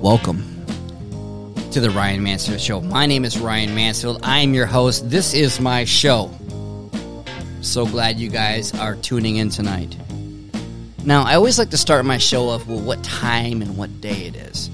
[0.00, 0.64] Welcome
[1.72, 2.80] to the Ryan Mansfield Show.
[2.80, 4.20] My name is Ryan Mansfield.
[4.22, 5.10] I am your host.
[5.10, 6.30] This is my show.
[7.60, 9.94] So glad you guys are tuning in tonight.
[11.04, 14.26] Now, I always like to start my show off with what time and what day
[14.26, 14.70] it is.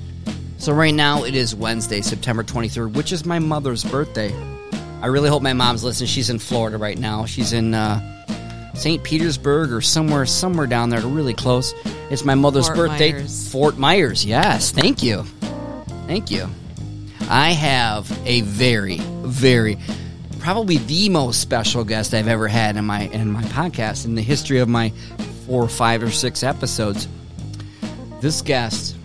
[0.58, 4.32] So, right now it is Wednesday, September 23rd, which is my mother's birthday.
[5.02, 6.06] I really hope my mom's listening.
[6.06, 7.26] She's in Florida right now.
[7.26, 8.15] She's in uh,
[8.76, 9.02] St.
[9.02, 11.74] Petersburg or somewhere, somewhere down there, really close.
[12.10, 13.12] It's my mother's Fort birthday.
[13.12, 13.50] Myers.
[13.50, 14.24] Fort Myers.
[14.24, 15.22] Yes, thank you,
[16.06, 16.48] thank you.
[17.28, 19.78] I have a very, very,
[20.38, 24.22] probably the most special guest I've ever had in my in my podcast in the
[24.22, 24.90] history of my
[25.46, 27.08] four, five, or six episodes.
[28.20, 28.96] This guest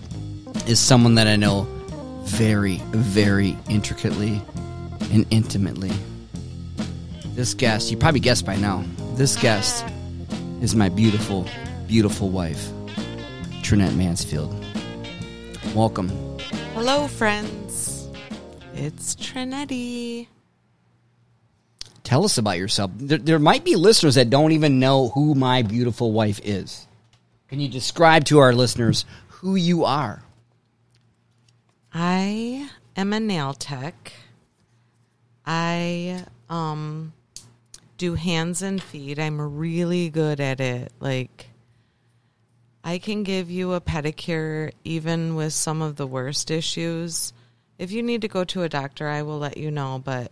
[0.68, 1.64] is someone that I know
[2.24, 4.42] very, very intricately
[5.12, 5.92] and intimately.
[7.34, 8.84] This guest, you probably guessed by now,
[9.16, 9.86] this guest
[10.62, 11.46] is my beautiful,
[11.88, 12.70] beautiful wife,
[13.62, 14.54] Trinette Mansfield.
[15.76, 16.10] Welcome.
[16.74, 18.08] Hello, friends.
[18.74, 20.28] It's Trinetti.
[22.04, 22.92] Tell us about yourself.
[22.96, 26.88] There, there might be listeners that don't even know who my beautiful wife is.
[27.48, 30.24] Can you describe to our listeners who you are?
[31.94, 34.14] I am a nail tech.
[35.46, 37.14] I um
[38.02, 39.20] do hands and feet.
[39.20, 40.92] I'm really good at it.
[41.00, 41.52] Like
[42.84, 47.32] I can give you a pedicure even with some of the worst issues.
[47.78, 50.32] If you need to go to a doctor, I will let you know, but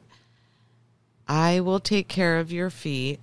[1.28, 3.20] I will take care of your feet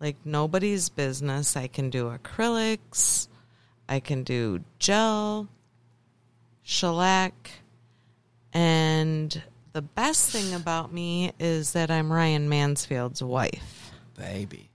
[0.00, 1.54] like nobody's business.
[1.54, 3.28] I can do acrylics.
[3.90, 5.48] I can do gel,
[6.62, 7.50] shellac,
[8.54, 9.42] and
[9.78, 13.92] the best thing about me is that I'm Ryan Mansfield's wife.
[14.16, 14.70] Baby.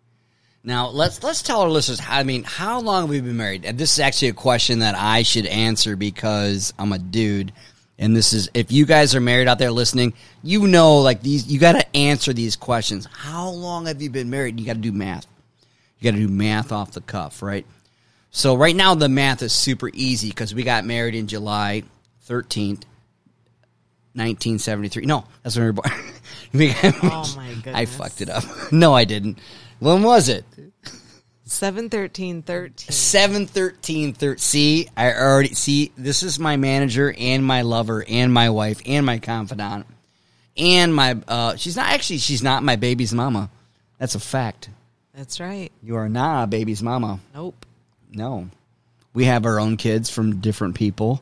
[0.64, 2.00] Now let's let's tell our listeners.
[2.08, 3.66] I mean, how long have we been married?
[3.66, 7.52] And this is actually a question that I should answer because I'm a dude.
[8.00, 11.48] And this is if you guys are married out there listening, you know, like these,
[11.48, 13.06] you got to answer these questions.
[13.12, 14.58] How long have you been married?
[14.58, 15.28] You got to do math.
[16.00, 17.66] You got to do math off the cuff, right?
[18.31, 21.84] So right now the math is super easy because we got married in July
[22.30, 22.84] 13th,
[24.13, 25.06] 1973.
[25.06, 25.91] No, that's when we were born.
[26.56, 27.75] Oh, my goodness.
[27.75, 28.44] I fucked it up.
[28.72, 29.40] No, I didn't.
[29.79, 30.46] When was it?
[31.46, 32.91] Seven thirteen thirteen.
[32.91, 34.38] Seven thirteen thirteen.
[34.40, 35.91] See, I already see.
[35.97, 39.85] This is my manager and my lover and my wife and my confidant
[40.56, 41.18] and my.
[41.28, 42.19] uh She's not actually.
[42.19, 43.50] She's not my baby's mama.
[44.00, 44.69] That's a fact.
[45.13, 45.72] That's right.
[45.84, 47.19] You are not a baby's mama.
[47.35, 47.66] Nope.
[48.12, 48.50] No,
[49.13, 51.22] we have our own kids from different people,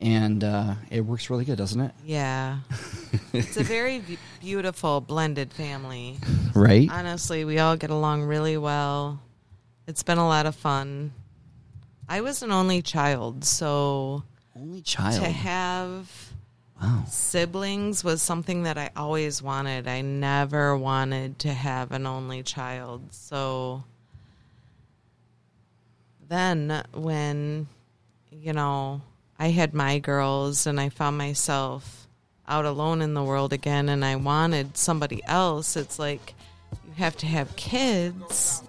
[0.00, 1.92] and uh it works really good, doesn't it?
[2.04, 2.58] Yeah.
[3.32, 4.02] it's a very
[4.40, 6.18] beautiful blended family.
[6.54, 6.88] Right.
[6.90, 9.20] Honestly, we all get along really well.
[9.86, 11.12] It's been a lot of fun.
[12.08, 14.22] I was an only child, so
[14.56, 15.22] Only child.
[15.22, 16.10] to have
[16.80, 17.04] Wow.
[17.06, 19.86] siblings was something that I always wanted.
[19.86, 23.12] I never wanted to have an only child.
[23.12, 23.84] So
[26.28, 27.66] then when
[28.30, 29.02] you know,
[29.40, 32.06] I had my girls and I found myself
[32.46, 36.34] out alone in the world again and I wanted somebody else, it's like
[36.86, 38.62] you have to have kids.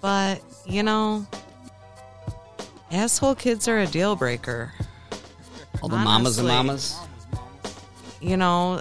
[0.00, 1.26] But, you know,
[2.92, 4.72] asshole kids are a deal breaker.
[5.82, 6.96] All the mamas and mamas.
[8.20, 8.80] you know,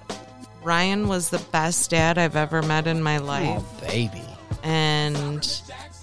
[0.63, 3.63] Ryan was the best dad I've ever met in my life.
[3.63, 4.21] Oh, baby.
[4.61, 5.43] And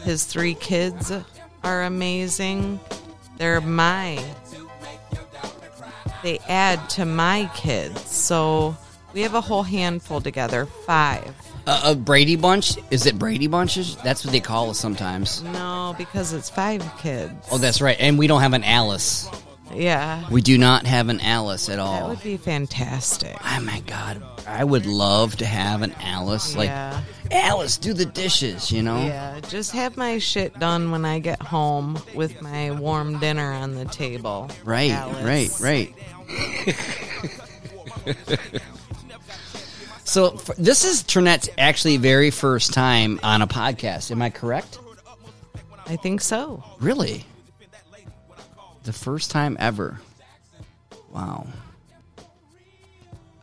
[0.03, 1.13] his three kids
[1.63, 2.81] are amazing.
[3.37, 4.19] They're my,
[6.27, 8.01] they add to my kids.
[8.11, 8.77] So
[9.15, 11.33] we have a whole handful together, five.
[11.69, 12.77] Uh, a Brady Bunch?
[12.91, 13.97] Is it Brady Bunches?
[13.99, 15.43] That's what they call us sometimes.
[15.43, 17.33] No, because it's five kids.
[17.51, 17.97] Oh, that's right.
[17.99, 19.29] And we don't have an Alice.
[19.75, 20.29] yeah.
[20.31, 22.01] We do not have an Alice at all.
[22.01, 23.37] That would be fantastic.
[23.45, 26.55] Oh my god, I would love to have an Alice.
[26.55, 27.01] Like Yeah.
[27.33, 28.71] Alice, do the dishes.
[28.71, 28.99] You know.
[29.05, 33.75] Yeah, just have my shit done when I get home with my warm dinner on
[33.75, 34.49] the table.
[34.65, 35.25] Right, Alice.
[35.25, 35.95] right, right.
[40.05, 44.11] so f this is Trinette's actually very first time on a podcast.
[44.11, 44.79] Am I correct?
[45.87, 46.63] I think so.
[46.81, 47.25] Really?
[48.85, 50.01] The first time ever.
[51.13, 51.47] Wow.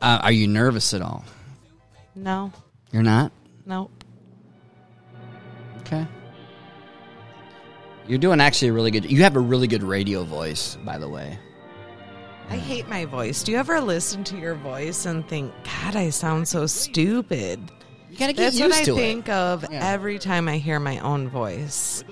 [0.01, 1.24] Uh, are you nervous at all?
[2.15, 2.51] No,
[2.91, 3.31] You're not?
[3.65, 3.91] nope.
[5.79, 6.06] Okay.
[8.07, 9.09] You're doing actually a really good.
[9.09, 11.38] You have a really good radio voice, by the way.
[12.50, 13.44] I hate my voice.
[13.44, 17.60] Do you ever listen to your voice and think, God, I sound so stupid?
[18.12, 19.31] You gotta get That's used what I to think it.
[19.31, 19.80] of Yeah.
[19.92, 22.04] every time I hear my own voice.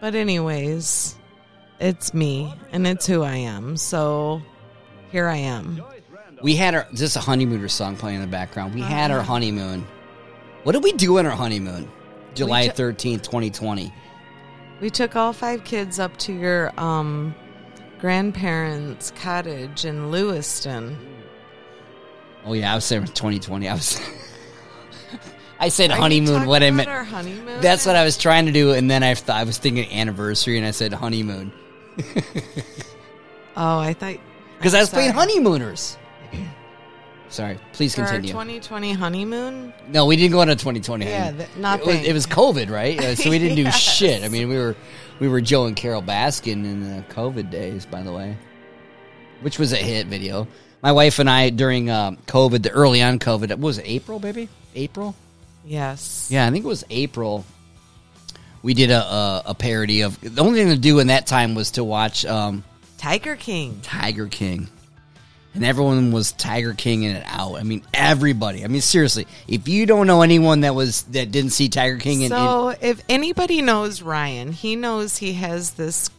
[0.00, 1.16] But anyways,
[1.80, 3.76] it's me and it's who I am.
[3.76, 4.40] So
[5.10, 5.82] here I am.
[6.42, 8.74] We had our just a honeymoon song playing in the background.
[8.74, 9.86] We had our honeymoon.
[10.64, 11.90] What did we do on our honeymoon?
[12.34, 13.92] July thirteenth, twenty twenty.
[14.80, 17.34] We took all five kids up to your um,
[18.02, 20.98] grandparents' cottage in Lewiston.
[22.44, 23.68] Oh yeah, I was saying twenty twenty.
[23.68, 24.00] I was.
[25.60, 26.46] I said Are honeymoon.
[26.46, 26.88] What I meant.
[26.88, 27.60] Honeymoon.
[27.60, 30.58] That's what I was trying to do, and then I thought I was thinking anniversary,
[30.58, 31.52] and I said honeymoon
[33.56, 34.16] Oh, I thought
[34.58, 35.02] because I was Sorry.
[35.02, 35.96] playing honeymooners.
[37.32, 38.30] Sorry, please for our continue.
[38.32, 39.72] 2020 honeymoon.
[39.88, 41.06] no, we didn't go on a 2020.
[41.06, 41.46] Yeah, honeymoon.
[41.46, 42.98] th- not it was, it was COVID, right?
[43.02, 43.78] Uh, so we didn't do Yes.
[43.78, 44.22] shit.
[44.22, 44.76] I mean, we were
[45.18, 48.36] we were Joe and Carole Baskin in the COVID days, by the way,
[49.40, 50.46] which was a hit video.
[50.82, 54.18] My wife and I during um, COVID, the early on COVID, what was it April,
[54.18, 54.48] baby?
[54.74, 55.14] April.
[55.64, 56.28] Yes.
[56.30, 57.44] Yeah, I think it was April.
[58.62, 61.54] We did a, a, a parody of the only thing to do in that time
[61.54, 62.62] was to watch um,
[62.98, 63.80] Tiger King.
[63.82, 64.68] Tiger King,
[65.54, 67.56] and everyone was Tiger King in it out.
[67.56, 68.64] I mean, everybody.
[68.64, 72.24] I mean, seriously, if you don't know anyone that was that didn't see Tiger King,
[72.24, 76.10] and So if anybody knows Ryan, he knows he has this.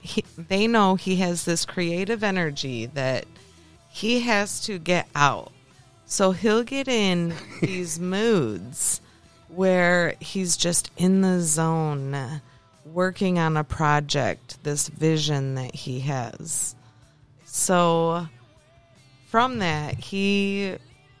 [0.00, 3.24] He, they know he has this creative energy that
[3.88, 5.52] he has to get out.
[6.06, 9.00] So he'll get in these moods
[9.48, 12.42] where he's just in the zone,
[12.84, 16.74] working on a project, this vision that he has.
[17.44, 18.26] So
[19.32, 20.76] from that, he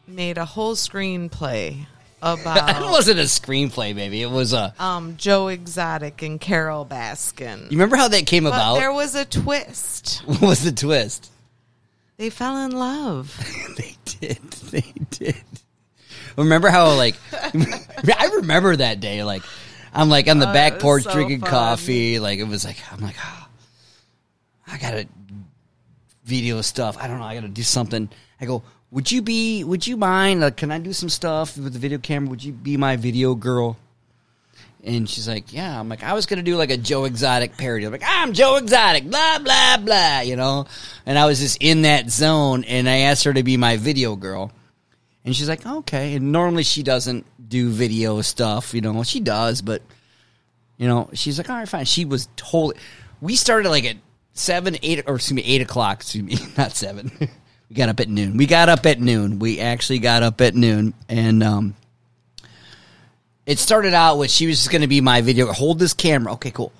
[0.06, 1.86] made a whole screenplay
[2.22, 2.82] about.
[2.82, 4.20] it wasn't a screenplay, baby.
[4.20, 4.74] It was a.
[4.78, 7.62] um, Joe Exotic and Carole Baskin.
[7.64, 8.74] You remember how that came about?
[8.74, 10.18] there was a twist.
[10.26, 11.30] what was the twist?
[12.18, 13.34] They fell in love.
[13.78, 14.42] they did.
[14.70, 15.34] They did.
[16.36, 19.24] Remember how like I remember that day.
[19.24, 19.42] Like
[19.94, 21.50] I'm like on the Oh, back porch so drinking fun.
[21.50, 22.18] coffee.
[22.18, 23.48] Like it was like I'm like oh,
[24.68, 25.08] I gotta
[26.24, 26.96] video stuff.
[26.98, 27.24] I don't know.
[27.24, 28.08] I gotta do something.
[28.40, 28.62] I go.
[28.90, 29.64] Would you be?
[29.64, 30.40] Would you mind?
[30.42, 32.30] Like, can I do some stuff with the video camera?
[32.30, 33.78] Would you be my video girl?
[34.84, 37.86] And she's like, "Yeah." I'm like, "I was gonna do like a Joe Exotic parody."
[37.86, 40.66] I'm like, "I'm Joe Exotic," blah blah blah, you know.
[41.06, 44.16] And I was just in that zone, and I asked her to be my video
[44.16, 44.50] girl,
[45.24, 49.04] and she's like, "Okay." And normally she doesn't do video stuff, you know.
[49.04, 49.82] She does, but
[50.78, 52.76] you know, she's like, "All right, fine." She was totally.
[53.20, 53.96] We started like at
[54.32, 56.00] seven, eight, or excuse me, eight o'clock.
[56.00, 57.10] Excuse me, not seven.
[57.68, 58.36] we got up at noon.
[58.36, 59.38] We got up at noon.
[59.38, 61.74] We actually got up at noon, and um,
[63.46, 65.52] it started out with she was just going to be my video.
[65.52, 66.34] Hold this camera.
[66.34, 66.72] Okay, cool.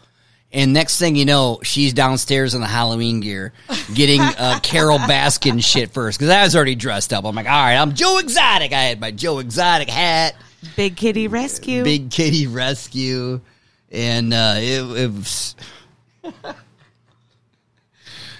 [0.54, 3.54] And next thing you know, she's downstairs in the Halloween gear,
[3.94, 7.24] getting uh, Carole Baskin shit first because I was already dressed up.
[7.24, 8.72] I'm like, all right, I'm Joe Exotic.
[8.72, 10.34] I had my Joe Exotic hat,
[10.76, 11.84] Big Kitty Rescue.
[11.84, 13.40] Big Kitty Rescue,
[13.90, 15.56] and uh, it, it was.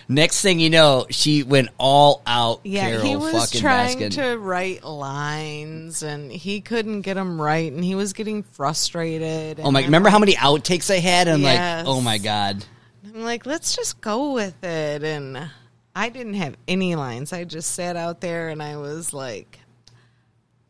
[0.09, 2.61] Next thing you know, she went all out.
[2.65, 4.11] yeah, Carole he was fucking trying Baskin.
[4.15, 9.61] to write lines and he couldn't get them right and he was getting frustrated.
[9.61, 9.81] Oh my!
[9.81, 11.29] and Remember I'm how many outtakes I had?
[11.29, 11.87] I'm Yes.
[11.87, 12.65] like, oh my god.
[13.05, 15.03] I'm like, let's just go with it.
[15.05, 15.51] And
[15.95, 17.33] I didn't have any lines.
[17.33, 19.59] I just sat out there and I was like,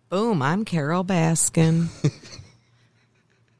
[0.08, 1.86] boom, I'm Carole Baskin.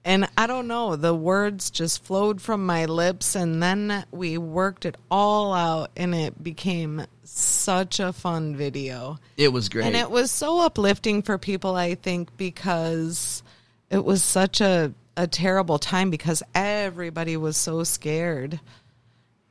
[0.04, 3.36] and I don't know, the words just flowed from my lips.
[3.36, 9.18] And then we worked it all out and it became such a fun video.
[9.36, 9.86] It was great.
[9.86, 13.44] And it was so uplifting for people, I think, because
[13.90, 18.58] it was such a, a terrible time because everybody was so scared.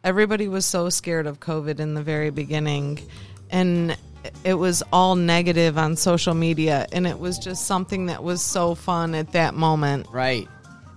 [0.04, 3.00] Everybody was so scared of COVID in the very beginning.
[3.50, 3.96] And
[4.44, 6.88] it was all negative on social media.
[6.92, 10.08] And it was just something that was so fun at that moment.
[10.12, 10.48] Right.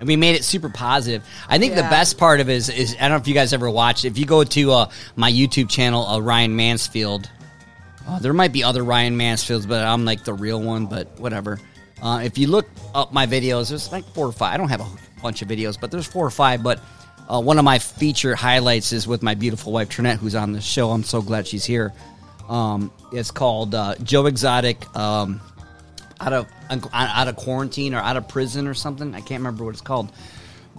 [0.01, 1.25] And we made it super positive.
[1.49, 3.53] I think the best part of it is, is I don't know if you guys
[3.53, 4.05] ever watched.
[4.05, 7.31] If you go to uh, my YouTube channel, uh, Ryan Mansfield,
[8.07, 10.87] uh, there might be other Ryan Mansfields, but I'm like the real one.
[10.87, 11.61] But whatever.
[12.03, 14.53] Uh, if you look up my videos, there's like four or five.
[14.53, 16.63] I don't have a bunch of videos, but there's four or five.
[16.63, 16.81] But
[17.29, 20.61] uh, one of my feature highlights is with my beautiful wife Trinette, who's on the
[20.61, 20.91] show.
[20.91, 21.95] I'm so glad she's here.
[22.49, 24.85] Um, it's called uh, Joe Exotic.
[24.97, 25.41] Um,
[26.21, 26.47] out of
[26.93, 29.15] out of quarantine or out of prison or something.
[29.15, 30.13] I can't remember what it's called,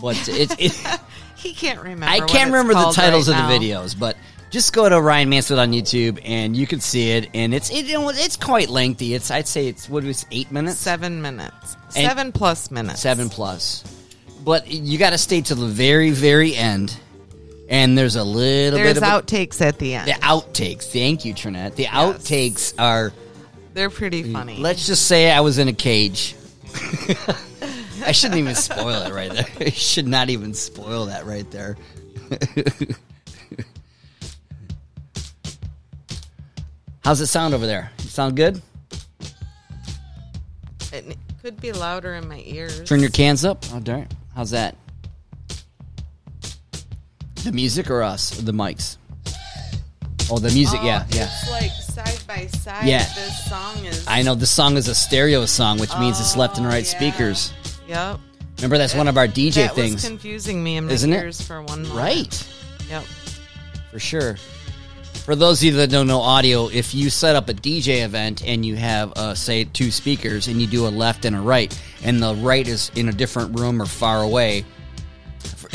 [0.01, 0.99] but it's it,
[1.35, 2.05] He can't remember.
[2.07, 3.81] I can't remember the titles right of the now.
[3.81, 3.97] videos.
[3.99, 4.17] But
[4.49, 7.29] just go to Ryan Mansfield on YouTube and you can see it.
[7.35, 9.13] And it's it, it's quite lengthy.
[9.13, 11.75] It's I'd say it's what was eight minutes, Seven minutes.
[11.95, 13.01] And- Seven plus minutes.
[13.01, 13.83] seven plus.
[14.43, 16.97] But you got to stay to the very very end.
[17.67, 20.07] And there's a little There's bit of outtakes at the end.
[20.07, 20.83] The outtakes.
[20.83, 21.75] Thank you, Trinette.
[21.75, 21.93] The yes.
[21.93, 23.11] outtakes are
[23.73, 24.57] They're pretty mm, funny.
[24.57, 26.35] Let's just say I was in a cage.
[28.05, 29.47] I shouldn't even spoil it right there.
[29.67, 31.75] I should not even spoil that right there.
[37.03, 37.91] How's it sound over there?
[37.97, 38.61] Sound good?
[40.91, 42.83] It could be louder in my ears.
[42.83, 43.63] Turn your cans up.
[43.73, 44.07] Oh darn.
[44.35, 44.75] How's that?
[47.45, 48.31] The music or us?
[48.31, 48.97] The mics?
[50.31, 50.79] Oh, the music.
[50.83, 51.29] yeah, yeah.
[51.31, 52.87] It's like side by side.
[52.87, 53.05] Yeah.
[53.13, 54.05] This song is.
[54.07, 56.83] I know the song is a stereo song, which means it's left and Oh, right
[56.91, 56.97] yeah.
[56.97, 57.53] speakers.
[57.87, 58.19] Yep.
[58.57, 61.35] Remember, that's one of our DJ that things, was confusing me in my Isn't it?
[61.35, 61.93] for one moment.
[61.99, 62.47] right?
[62.89, 63.03] Yep.
[63.91, 64.37] For sure.
[65.25, 68.43] For those of you that don't know audio, if you set up a DJ event
[68.45, 71.77] and you have, uh, say, two speakers and you do a left and a right,
[72.03, 74.65] and the right is in a different room or far away,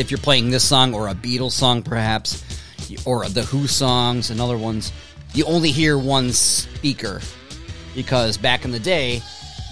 [0.00, 2.42] if you're playing this song or a Beatles song, perhaps,
[3.04, 4.92] or the Who songs and other ones,
[5.34, 7.20] you only hear one speaker
[7.94, 9.20] because back in the day,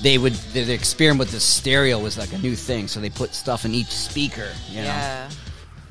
[0.02, 3.35] they would the, experiment with the stereo was like a new thing, so they put
[3.35, 4.49] stuff in each speaker.
[4.68, 4.85] You know?
[4.85, 5.30] Yeah.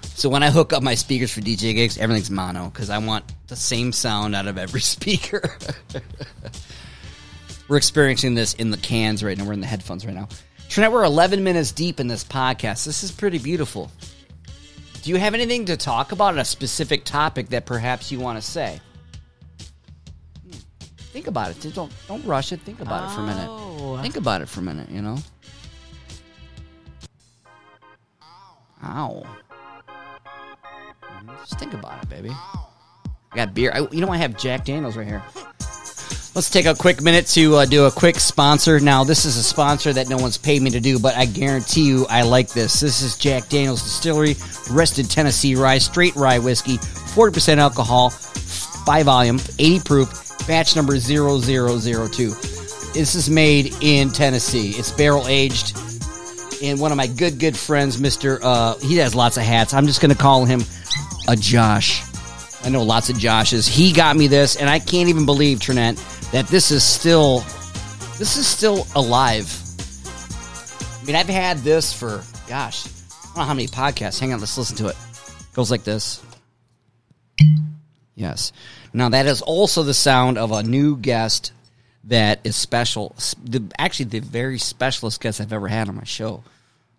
[0.04, 3.26] So when I hook up my speakers for DJ gigs, everything's mono because I want
[3.48, 5.58] the same sound out of every speaker.
[7.68, 9.46] we're experiencing this in the cans right now.
[9.46, 10.30] We're in the headphones right now.
[10.70, 12.86] Trinette, we're 11 minutes deep in this podcast.
[12.86, 13.92] This is pretty beautiful.
[15.08, 18.42] Do you have anything to talk about, a specific topic that perhaps you want to
[18.42, 18.82] say?
[20.98, 21.74] Think about it.
[21.74, 22.60] Don't don't rush it.
[22.60, 23.48] Think about it for a minute.
[23.48, 23.98] Oh.
[24.02, 24.90] Think about it for a minute.
[24.90, 25.18] You know.
[28.84, 29.24] Ow.
[31.02, 31.40] Mhm.
[31.40, 32.32] Just think about it, baby.
[32.32, 32.66] I
[33.34, 33.72] got beer.
[33.74, 35.24] I, you know, I have Jack Daniels right here.
[36.38, 38.80] Let's take a quick minute to uh, do a quick sponsor.
[38.80, 41.82] Now, this is a sponsor that no one's paid me to do, but I guarantee
[41.82, 42.80] you I like this.
[42.80, 44.36] This is Jack Daniels Distillery,
[44.70, 52.30] Rested Tennessee Rye, straight rye whiskey, 40% alcohol, 5 volume, 80 proof, batch number 0002.
[52.94, 54.76] This is made in Tennessee.
[54.78, 55.76] It's barrel aged.
[56.62, 58.40] And one of my good, good friends, Mr.
[58.44, 59.74] Uh, he has lots of hats.
[59.74, 60.62] I'm just going to call him
[61.28, 62.04] a Josh.
[62.64, 63.68] I know lots of Joshes.
[63.68, 65.98] He got me this, and I can't even believe, Trinette,
[66.32, 67.40] that this is still
[68.18, 69.52] this is still alive.
[71.02, 74.20] I mean, I've had this for gosh, I don't know how many podcasts.
[74.20, 74.96] Hang on, let's listen to it.
[75.54, 76.24] Goes like this.
[78.16, 78.52] Yes.
[78.94, 81.52] Now that is also the sound of a new guest
[82.06, 83.16] that is special.
[83.44, 86.44] The, actually, the very specialist guest I've ever had on my show.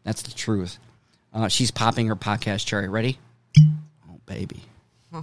[0.04, 0.78] That's the truth.
[1.32, 2.88] Uh, she's popping her podcast cherry.
[2.88, 3.18] Ready?
[4.08, 4.62] Oh, baby.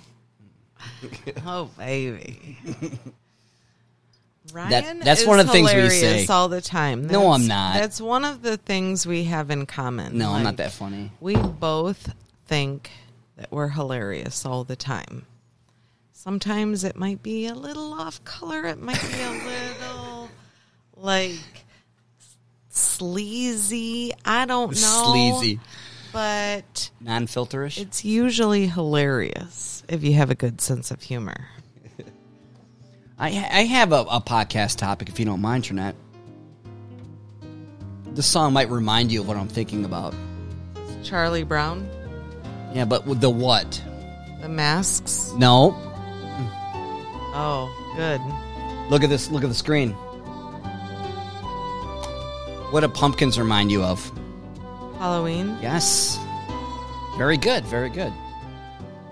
[1.46, 2.60] Oh, baby.
[4.54, 6.34] Ryan that's is one of the things we hilarious say.
[6.34, 7.08] all the time.
[7.08, 7.76] No, I'm not.
[7.76, 10.18] That's one of the things we have in common.
[10.18, 11.12] No, I'm not that funny.
[11.20, 12.14] We both
[12.46, 12.92] think
[13.38, 15.26] that we're hilarious all the time.
[16.14, 18.66] Sometimes it might be a little off color.
[18.66, 20.30] It might be a little
[20.96, 21.66] like
[22.70, 24.14] sleazy.
[24.24, 25.12] I don't know.
[25.40, 25.60] Sleazy.
[26.12, 27.78] But Non filterish?
[27.78, 31.48] it's usually hilarious if you have a good sense of humor.
[33.18, 35.96] I, I have a, a podcast topic, if you don't mind, Trinette.
[38.14, 40.14] The song might remind you of what I'm thinking about.
[41.04, 41.88] Charlie Brown,
[42.74, 43.82] Yeah, but with the what?
[44.42, 45.32] the masks.
[45.38, 45.74] No.
[47.38, 48.22] Oh, good.
[48.92, 49.30] Look at this.
[49.32, 49.92] Look at the screen.
[52.72, 54.12] What do pumpkins remind you of?
[55.00, 55.58] Halloween.
[55.62, 56.20] Yes.
[57.18, 57.66] Very good.
[57.66, 58.14] Very good.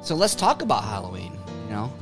[0.03, 1.33] So let's talk about Halloween.
[1.65, 1.93] You know,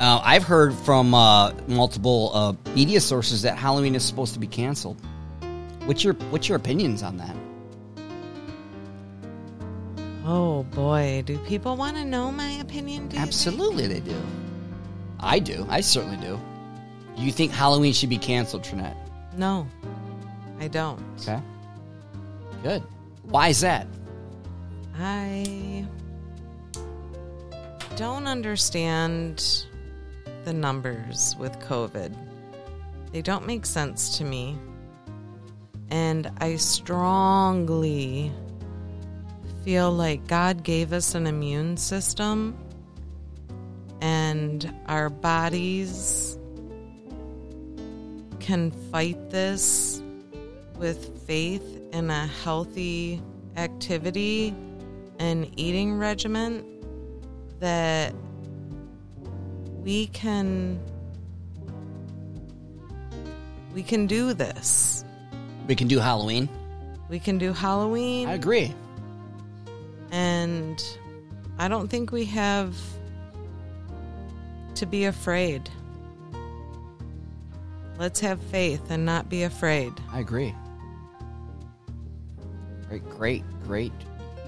[0.00, 4.46] uh, I've heard from uh, multiple uh, media sources that Halloween is supposed to be
[4.46, 5.00] canceled.
[5.84, 7.36] What's your What's your opinions on that?
[10.24, 13.08] Oh boy, do people want to know my opinion?
[13.08, 13.18] Do?
[13.18, 14.20] Absolutely, they do.
[15.18, 15.66] I do.
[15.68, 16.40] I certainly do.
[17.16, 18.96] Do you think Halloween should be canceled, Trinette?
[19.36, 19.66] No,
[20.58, 21.02] I don't.
[21.20, 21.40] Okay.
[22.62, 22.82] Good.
[23.24, 23.86] Why is that?
[24.98, 25.86] I
[27.96, 29.66] don't understand
[30.44, 32.14] the numbers with COVID.
[33.12, 34.56] They don't make sense to me.
[35.90, 38.32] And I strongly
[39.64, 42.56] feel like God gave us an immune system
[44.00, 46.38] and our bodies
[48.38, 50.02] can fight this
[50.78, 53.22] with faith in a healthy
[53.56, 54.54] activity
[55.18, 56.64] and eating regimen
[57.58, 58.14] that
[59.82, 60.78] we can
[63.74, 65.04] we can do this.
[65.66, 66.48] We can do Halloween.
[67.08, 68.74] We can do Halloween I agree.
[70.10, 70.82] and
[71.58, 72.74] I don't think we have
[74.76, 75.68] to be afraid.
[77.98, 79.92] Let's have faith and not be afraid.
[80.10, 80.54] I agree.
[82.88, 83.92] Great, great, great.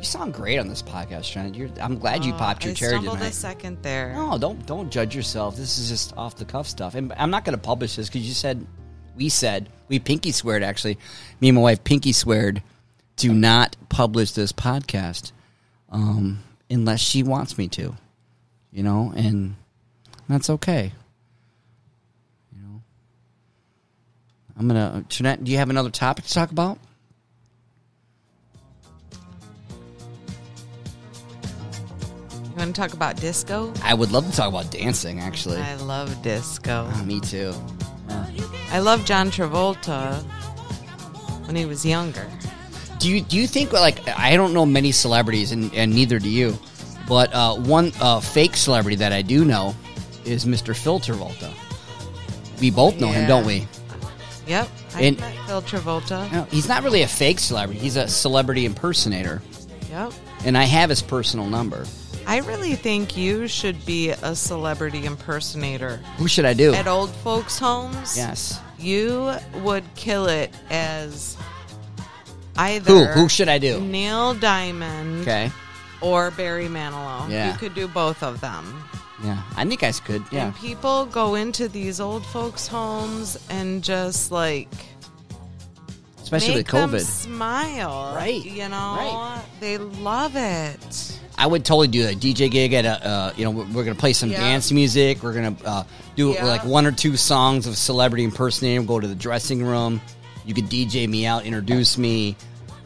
[0.03, 1.55] You sound great on this podcast, Trent.
[1.55, 3.29] You're, I'm glad you Oh, popped your I cherry stumbled tonight.
[3.29, 4.13] a second there.
[4.15, 5.57] No, don't don't judge yourself.
[5.57, 8.27] This is just off the cuff stuff, and I'm not going to publish this because
[8.27, 8.67] you said
[9.15, 10.99] we said we pinky sweared actually.
[11.41, 12.65] Me and my wife pinky sweared
[13.19, 15.31] to not publish this podcast
[15.91, 17.95] um, unless she wants me to,
[18.73, 19.55] you know, and
[20.29, 20.91] that's okay.
[22.53, 22.83] You know,
[24.59, 25.05] I'm gonna.
[25.09, 26.77] Trinette, do you have another topic to talk about?
[32.65, 33.73] Want to talk about disco?
[33.83, 35.21] I would love to talk about dancing.
[35.21, 36.89] Actually, I love disco.
[36.93, 37.53] Ah, me too.
[38.71, 40.23] I love John Travolta
[41.47, 42.27] when he was younger.
[42.99, 46.29] Do you do you think like I don't know many celebrities and, and neither do
[46.29, 46.57] you,
[47.09, 49.75] but uh, one uh, fake celebrity that I do know
[50.25, 50.77] is Mr.
[50.77, 51.53] Phil Travolta.
[52.61, 53.67] We both know him, don't we?
[54.47, 54.69] Yep.
[54.95, 56.31] I And- met Phil Travolta.
[56.33, 57.81] No, he's not really a fake celebrity.
[57.81, 59.43] He's a celebrity impersonator,
[59.91, 60.13] Yep.
[60.45, 61.87] and I have his personal number.
[62.27, 65.99] I really think you should be a celebrity impersonator.
[66.19, 66.73] Who should I do?
[66.75, 68.59] At old folks' homes, Yes.
[68.79, 71.37] you would kill it as
[72.57, 73.05] either Who?
[73.23, 73.81] Who should I do?
[73.81, 75.51] Neil Diamond Okay.
[76.01, 77.29] or Barry Manilow.
[77.31, 77.53] Yeah.
[77.53, 78.85] You could do both of them.
[79.25, 80.25] Yeah, I think I could.
[80.33, 80.47] Yeah.
[80.47, 84.69] And people go into these old folks' homes and just like
[86.23, 87.01] Especially make with COVID.
[87.05, 88.15] smile.
[88.17, 89.43] Right, You know, right.
[89.61, 91.19] they love it.
[91.43, 93.97] I would totally do a DJ gig at a, uh, you know, we're, we're gonna
[93.97, 94.39] play some Yeah.
[94.39, 95.25] dance music.
[95.25, 95.83] We're gonna uh,
[96.15, 96.45] do Yeah.
[96.45, 98.87] like one or two songs of celebrity impersonating.
[98.87, 100.01] Go to the dressing room.
[100.47, 102.37] You could DJ me out, introduce me,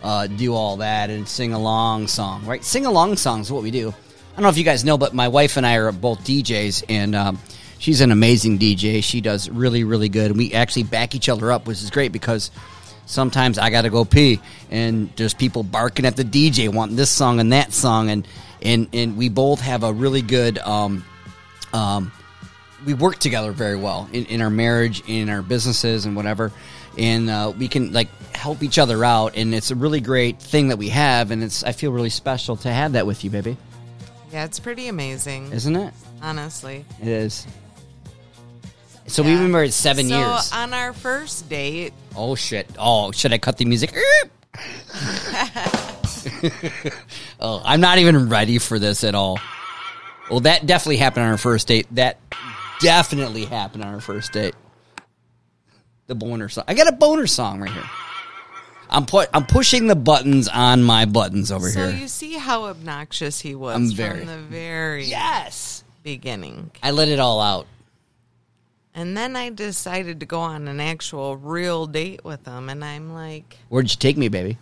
[0.02, 2.46] uh, do all that, and sing along song.
[2.46, 3.88] Right, sing along songs is what we do.
[3.90, 6.84] I don't know if you guys know, but my wife and I are both DJs,
[6.88, 7.38] and um,
[7.78, 9.04] she's an amazing DJ.
[9.04, 12.10] She does really, really good, and we actually back each other up, which is great
[12.10, 12.50] because
[13.04, 17.10] sometimes I got to go pee, and there's people barking at the DJ wanting this
[17.10, 18.26] song and that song, and
[18.62, 20.58] and and we both have a really good.
[20.58, 21.04] Um,
[21.72, 22.12] um,
[22.84, 26.52] we work together very well in, in our marriage, in our businesses, and whatever,
[26.96, 30.68] and uh, we can like help each other out, and it's a really great thing
[30.68, 33.56] that we have, and it's I feel really special to have that with you, baby,
[34.32, 35.92] Yeah, it's pretty amazing, isn't it?
[36.22, 36.84] honestly.
[37.00, 37.46] It is.
[39.08, 40.50] So we've been married seven so years.
[40.52, 42.68] on our first date, Oh shit!
[42.78, 43.94] Oh, should I cut the music?
[47.40, 49.38] oh, I'm not even ready for this at all.
[50.30, 51.86] Well, that definitely happened on our first date.
[51.92, 52.18] That
[52.80, 54.54] definitely happened on our first date.
[56.08, 56.64] The boner song.
[56.68, 57.84] I got a boner song right here.
[58.88, 59.28] I'm put.
[59.34, 61.90] I'm pushing the buttons on my buttons over so here.
[61.90, 66.70] So you see how obnoxious he was I'm from very- the very yes, beginning.
[66.82, 67.66] I let it all out.
[68.94, 73.12] And then I decided to go on an actual real date with him, and I'm
[73.12, 74.56] like, Where'd you take me, baby?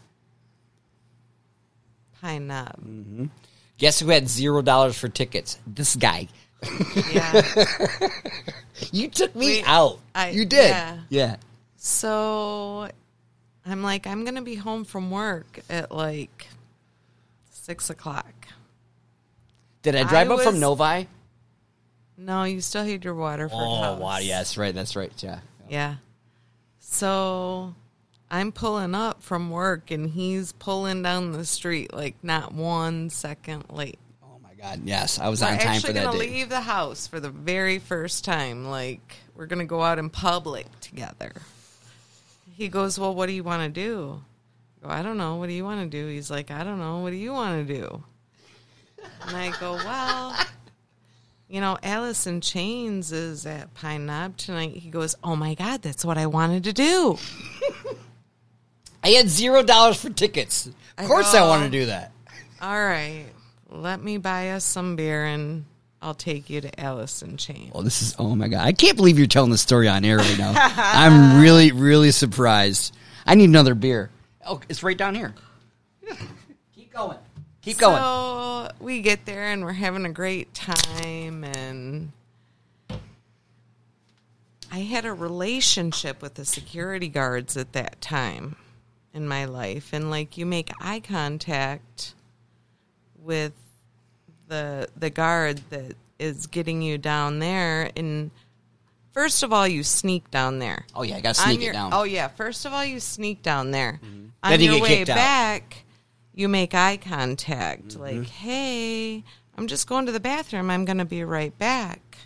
[2.24, 2.74] Pine Knob.
[2.82, 3.28] Mm.
[3.76, 5.58] Guess who had zero dollars for tickets?
[5.66, 6.28] This guy.
[7.12, 7.42] Yeah.
[8.92, 10.00] You took me Wait, out.
[10.14, 10.68] I- you did.
[10.70, 10.98] yeah.
[11.08, 11.36] yeah.
[11.76, 12.88] so
[13.64, 16.48] I'm like, I'm going to be home from work at like
[17.50, 18.32] six o'clock.
[19.82, 21.06] Did I drive I up from Novi?
[22.18, 24.00] No, you still had your Waterford Oh, house.
[24.00, 24.18] wow.
[24.18, 24.74] Yes, right.
[24.74, 25.12] That's right.
[25.22, 25.38] Yeah.
[25.68, 25.96] Yeah.
[26.80, 27.74] So
[28.34, 33.66] I'm pulling up from work and he's pulling down the street like not one second
[33.70, 34.00] late.
[34.24, 34.80] Oh, my God.
[34.84, 35.20] Yes.
[35.20, 36.06] I was We're on time for that.
[36.06, 38.64] actually gonna leave the house for the very first time.
[38.68, 41.30] Like we're gonna go out in public together.
[42.56, 44.20] He goes, Well, what do you want to do?
[44.82, 45.36] I go, I don't know.
[45.36, 46.08] What do you want to do?
[46.08, 46.98] He's like, I don't know.
[46.98, 48.02] What do you want to do?
[49.28, 50.36] And I go, Well,
[51.48, 54.72] you know, Alice in Chains is at Pine Knob tonight.
[54.72, 57.16] He goes, Oh my God, that's what I wanted to do.
[59.04, 60.66] I had zero dollars for tickets.
[60.66, 61.48] Of I course I know.
[61.48, 62.10] want to do that.
[62.62, 63.26] All right,
[63.68, 65.66] let me buy us some beer and
[66.00, 67.72] I'll take you to Alice in Chains.
[67.74, 68.64] Oh, this is, oh, my God.
[68.64, 70.52] I can't believe you're telling this story on air right now.
[70.76, 72.96] I'm really, really surprised.
[73.26, 74.10] I need another beer.
[74.46, 75.34] Oh, it's right down here.
[76.74, 77.18] Keep going.
[77.62, 77.96] Keep going.
[77.96, 82.12] So we get there and we're having a great time and
[84.70, 88.56] I had a relationship with the security guards at that time
[89.14, 92.14] in my life and like you make eye contact
[93.22, 93.52] with
[94.48, 98.30] the the guard that is getting you down there and
[99.12, 101.16] first of all you sneak down there oh, yeah.
[101.16, 101.90] I got to sneak your- it down.
[101.94, 104.00] Oh yeah, first of all you sneak down there.
[104.42, 105.16] On Then you your get way kicked out.
[105.16, 105.84] back,
[106.34, 107.88] you make eye contact.
[107.88, 108.00] Mm-hmm.
[108.02, 109.24] Like, hey,
[109.56, 110.68] I'm just going to the bathroom.
[110.70, 112.18] I'm going to be right back.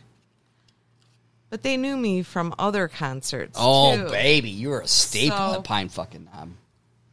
[1.51, 3.57] But they knew me from other concerts.
[3.61, 4.09] Oh, too.
[4.11, 4.51] baby.
[4.51, 6.51] You're a staple So- at Pine fucking Knob.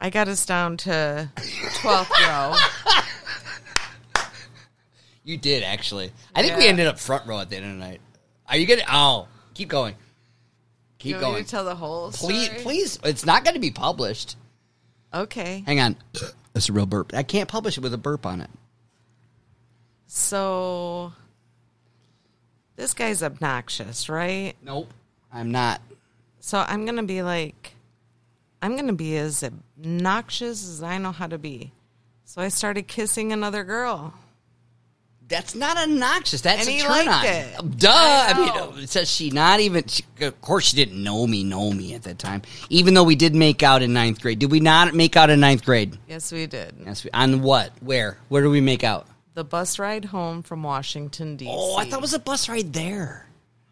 [0.06, 2.56] I got us down to 12th row.
[5.24, 6.12] You did actually.
[6.36, 6.70] I think we Yeah.
[6.70, 8.02] ended up front row at the end of the night.
[8.48, 8.84] Are you gonna?
[8.88, 9.96] Oh, keep going.
[11.00, 11.44] Keep You want me going.
[11.46, 12.62] to tell the whole Please, story?
[12.62, 13.00] please.
[13.04, 14.38] It's not going to be published.
[15.12, 15.64] Okay.
[15.66, 15.98] Hang on.
[16.54, 17.12] That's a real burp.
[17.16, 18.50] I can't publish it with a burp on it.
[20.08, 21.14] So
[22.76, 24.54] this guy's obnoxious, right?
[24.64, 24.92] Nope.
[25.34, 25.82] I'm not.
[26.40, 27.75] So I'm going to be like,
[28.66, 31.72] I'm going to be as obnoxious as I know how to be.
[32.24, 34.16] So I started kissing another girl.
[35.28, 36.42] That's not obnoxious.
[36.42, 37.26] That's And a turn on.
[37.26, 37.78] it.
[37.80, 37.90] Duh.
[37.92, 39.86] I I, mean, it says she not even.
[39.88, 41.44] She, of course, she didn't know me.
[41.44, 42.42] Know me at that time.
[42.72, 44.40] Even though we did make out in ninth grade.
[44.40, 45.98] Did we not make out in ninth grade?
[46.08, 46.74] Yes, we did.
[46.84, 47.04] Yes.
[47.04, 47.72] We, on what?
[47.82, 48.18] Where?
[48.30, 49.08] Where do we make out?
[49.36, 51.52] The bus ride home from Washington, D.C.
[51.54, 53.28] Oh, I thought it was a bus ride there.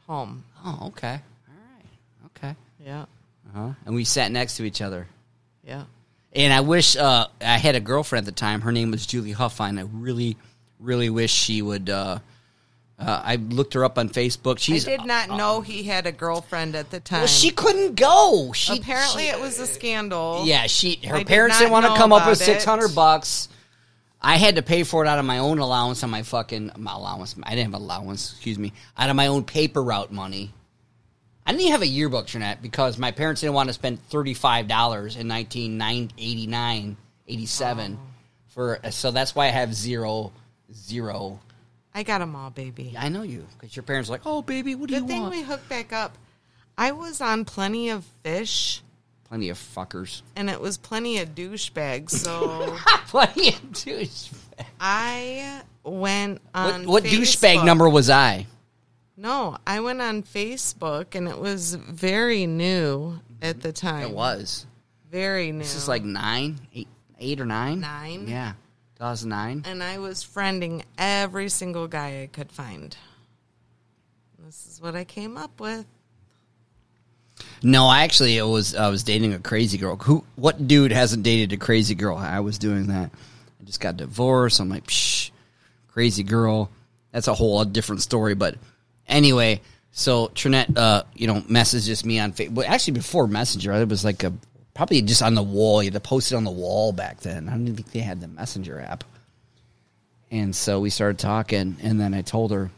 [0.06, 0.43] home.
[0.63, 1.19] Oh, okay.
[1.47, 2.36] All right.
[2.38, 2.56] Okay.
[2.84, 3.06] Yeah.
[3.54, 3.74] Uh-huh.
[3.86, 5.08] And we sat next to each other.
[5.63, 5.84] Yeah.
[6.34, 8.62] And I wish uh, I had a girlfriend at the time.
[8.62, 9.78] Her name was Julie Huffine.
[9.80, 10.36] I really,
[10.80, 11.89] really wish she would.
[11.89, 12.20] Uh,
[12.98, 14.60] uh, I looked her up on Facebook.
[14.60, 17.22] She did not know he had a girlfriend at the time.
[17.22, 18.52] Well, she couldn't go.
[18.54, 20.44] She Apparently, she- it was a scandal.
[20.46, 21.00] Yeah, she.
[21.06, 23.50] Her I did parents not didn't want to come up with six hundred bucks.
[24.22, 26.94] I had to pay for it out of my own allowance on my fucking my
[26.94, 27.36] allowance.
[27.44, 28.32] I didn't have allowance.
[28.32, 28.72] Excuse me.
[28.98, 30.54] Out of my own paper route money.
[31.45, 34.34] I didn't even have a yearbook, Trinette, because my parents didn't want to spend thirty
[34.34, 38.08] five dollars in 1989, 87 Oh.
[38.47, 38.79] for.
[38.84, 40.32] Uh, so that's why I have zero,
[40.73, 41.39] zero.
[41.93, 42.95] I got them all, baby.
[42.97, 45.21] I know you because your parents were like, oh baby, what do The you thing
[45.21, 45.36] want?
[45.36, 46.17] we hooked back up,
[46.77, 48.82] I was on plenty of fish,
[49.29, 50.21] Plenty of fuckers.
[50.36, 52.12] and it was plenty of douchebags.
[52.12, 52.77] So
[53.08, 54.34] Plenty of douchebags.
[54.79, 56.86] I went on.
[56.88, 58.47] what douchebag number was I?
[59.15, 63.88] No, I went on Facebook, and it was very new at the mm-hmm.
[63.88, 64.08] time.
[64.10, 64.65] It was.
[65.12, 65.60] very new.
[65.60, 66.88] This is like nine, eight,
[67.19, 67.80] eight or nine.
[67.80, 68.28] Nine.
[68.28, 68.54] Yeah,
[68.95, 69.63] two thousand nine.
[69.65, 72.95] and I was friending every single guy I could find.
[74.39, 75.86] This is what I came up with.
[77.62, 79.95] No, I actually it was I was dating a crazy girl.
[79.97, 80.26] Who?
[80.36, 82.17] What dude hasn't dated a crazy girl?
[82.17, 83.12] I was doing that.
[83.13, 84.60] I just got divorced.
[84.60, 85.32] I'm like, Psh,
[85.88, 86.69] crazy girl.
[87.12, 88.34] That's a whole different story.
[88.34, 88.56] But
[89.08, 89.62] anyway,
[89.92, 92.66] so Trinette, uh, you know, messages me on Facebook.
[92.68, 94.34] Actually, before Messenger, it was like a
[94.74, 95.84] probably just on the wall.
[95.84, 97.48] You had to post it on the wall back then.
[97.48, 99.04] I don't even think they had the Messenger app.
[100.32, 102.72] And so we started talking, and then I told her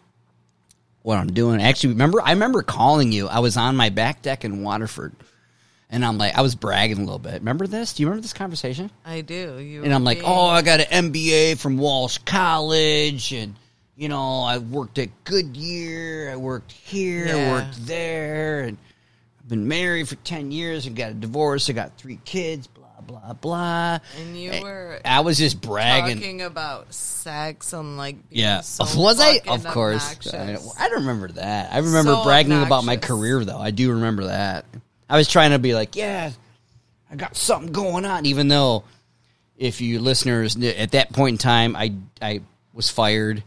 [1.04, 1.62] what I'm doing.
[1.62, 3.28] Actually, remember I remember calling you.
[3.28, 5.14] I was on my back deck in Waterford,
[5.90, 7.36] and I'm like, I was bragging a little bit.
[7.36, 7.94] Remember this?
[7.94, 8.92] Do you remember this conversation?
[9.06, 9.58] I do.
[9.60, 13.56] You And I'm like, being- oh, I got an MBA from Walsh College, and
[13.96, 16.30] you know, I worked at Goodyear.
[16.32, 17.28] I worked here.
[17.30, 18.78] I worked there, and
[19.40, 21.70] I've been married for ten years and got a divorce.
[21.70, 22.68] I got three kids.
[22.68, 22.84] Blah
[23.22, 24.00] blah blah.
[24.20, 26.18] And you And were I was just bragging.
[26.18, 29.40] talking about sex and like being Yeah, so was I?
[29.48, 30.76] Of course, I, obnoxious.
[30.80, 31.72] I don't remember that.
[31.72, 33.60] I remember So bragging about my career, though.
[33.60, 34.66] I do remember that.
[35.08, 36.32] I was trying to be like, yeah,
[37.12, 38.84] I got something going on, even though,
[39.56, 42.42] if you listeners at that point in time, I I
[42.74, 43.44] was fired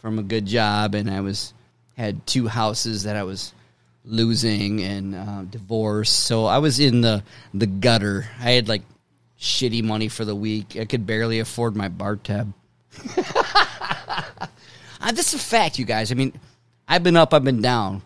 [0.00, 1.52] from a good job, and I was
[1.96, 3.52] had two houses that I was
[4.04, 6.20] losing and uh, divorced.
[6.20, 8.26] So I was in the the gutter.
[8.40, 8.82] I had like
[9.38, 10.76] shitty money for the week.
[10.76, 12.52] I could barely afford my bar tab.
[15.00, 16.10] Uh, this is a fact, you guys.
[16.10, 16.32] I mean,
[16.86, 18.02] I've been up, I've been down.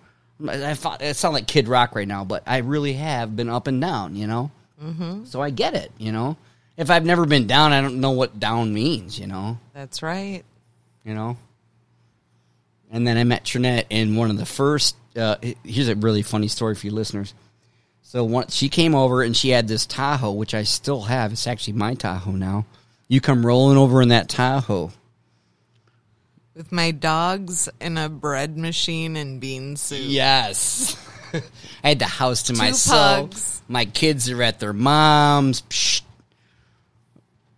[0.47, 3.49] I, I thought it sounds like Kid Rock right now, but I really have been
[3.49, 4.17] up and down.
[4.17, 4.51] You know,
[4.83, 5.25] mm-hmm.
[5.25, 5.91] so I get it.
[5.99, 6.37] You know,
[6.77, 9.19] if I've never been down, I don't know what down means.
[9.19, 10.43] You know, That's right.
[11.05, 11.37] you know.
[12.93, 14.95] And then I met Trinette in one of the first.
[15.17, 17.35] Uh, here's a really funny story for you listeners.
[18.03, 21.33] So one, she came over and she had this Tahoe, which I still have.
[21.33, 22.67] It's actually my Tahoe now.
[23.09, 24.93] You come rolling over in that Tahoe.
[26.55, 30.01] With my dogs and a bread machine and bean soup.
[30.03, 30.95] Yes.
[31.83, 33.31] I had the house to Two myself.
[33.31, 33.63] pugs.
[33.69, 35.63] My kids are at their mom's.
[35.63, 36.03] Psh.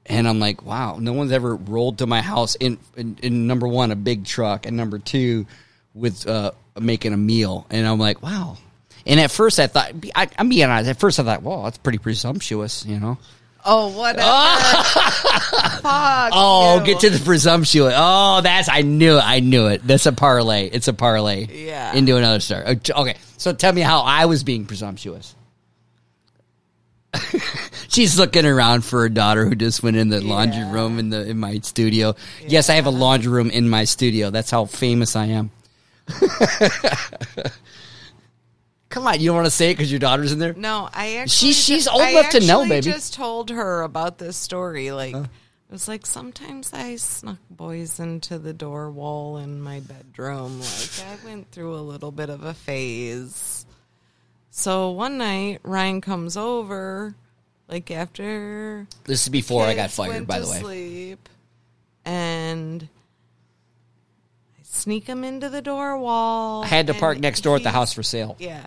[0.07, 3.67] And I'm like, wow, no one's ever rolled to my house in, in, in number
[3.67, 5.47] one, a big truck, and number two,
[5.95, 7.67] with uh, making a meal.
[7.71, 8.59] And I'm like, wow.
[9.07, 11.79] And at first I thought, I, I'm being honest, at first I thought, well, that's
[11.79, 13.19] pretty presumptuous, you know?
[13.64, 13.90] Oh.
[15.81, 16.31] Fuck.
[16.35, 16.87] Oh, you.
[16.87, 17.95] get to the presumptuous.
[17.97, 19.25] Oh, that's I knew it.
[19.25, 19.87] I knew it.
[19.87, 20.69] That's a parlay.
[20.69, 21.47] It's a parlay.
[21.47, 21.95] Yeah.
[21.95, 22.64] Into another story.
[22.67, 25.35] Okay, so tell me how I was being presumptuous.
[27.88, 31.29] She's looking around for her daughter who just went in the laundry room in the
[31.29, 32.14] in my studio.
[32.46, 34.31] Yes, I have a laundry room in my studio.
[34.31, 35.50] That's how famous I am.
[38.90, 40.53] Come on, you don't want to say it because your daughter's in there.
[40.55, 42.90] No, I actually She- she's old I enough to know, baby.
[42.92, 44.92] Just told her about this story.
[44.92, 45.27] Like it
[45.70, 50.61] was like sometimes I snuck boys into the door wall in my bedroom.
[50.61, 53.63] Like I went through a little bit of a phase.
[54.57, 57.17] So one night Ryan comes over,
[57.69, 60.61] like after This is before I got fired, by the way.
[60.61, 61.29] Sleep,
[62.05, 62.88] and
[64.57, 66.62] I sneak him into the door wall.
[66.62, 68.37] I had to park next door at the house for sale.
[68.38, 68.67] Yeah.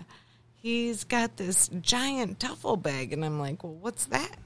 [0.60, 4.36] He's got this giant duffel bag, and I'm like, well, what's that?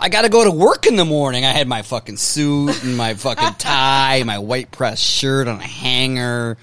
[0.00, 1.44] I got to go to work in the morning.
[1.44, 5.66] I had my fucking suit and my fucking tie, my white press shirt on a
[5.66, 6.56] hanger.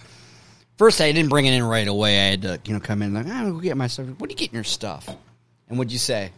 [0.84, 2.20] First, I didn't bring it in right away.
[2.20, 4.06] I had to, you know, come in like, I'm gonna go get my stuff.
[4.18, 5.08] What are you getting your stuff?
[5.70, 6.30] And what'd you say?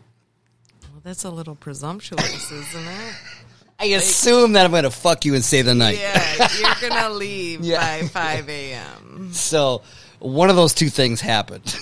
[0.83, 3.15] Well, that's a little presumptuous, isn't it?
[3.79, 5.97] I assume that I'm going to fuck you and stay the night.
[5.97, 8.01] Yeah, you're going to leave Yeah.
[8.01, 9.33] by 5 a.m.
[9.33, 9.81] So
[10.19, 11.75] one of those two things happened.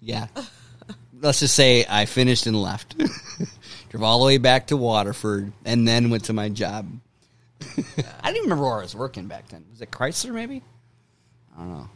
[0.00, 0.26] yeah.
[1.22, 2.96] Let's just say I finished and left.
[3.88, 6.86] Drove all the way back to Waterford and then went to my job.
[8.22, 9.64] I don't even remember where I was working back then.
[9.70, 10.62] Was it Chrysler maybe?
[11.56, 11.88] I don't know.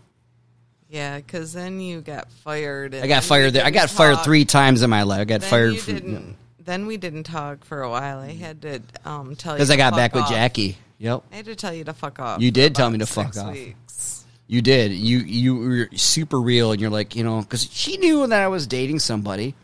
[0.89, 2.95] Yeah, because then you got fired.
[2.95, 3.65] I got fired there.
[3.65, 5.21] I got fired three times in my life.
[5.21, 6.35] I got Then fired you for.
[6.59, 8.19] Then we didn't talk for a while.
[8.19, 10.29] I had to um, tell you because I got back with.
[10.29, 10.77] Jackie.
[10.99, 11.23] Yep.
[11.33, 12.43] I had to tell you to fuck off.
[12.43, 13.53] You did tell me to fuck off.
[13.53, 14.27] Weeks.
[14.49, 14.93] You did.
[14.93, 18.49] You you were super real, and you're like, you know, because she knew that I
[18.49, 19.55] was dating somebody,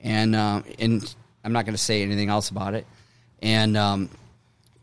[0.00, 2.86] and um, and I'm not going to say anything else about it.
[3.42, 4.08] And um,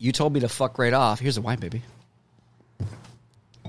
[0.02, 1.20] you told me to fuck right off.
[1.20, 1.80] Here's a wine, baby.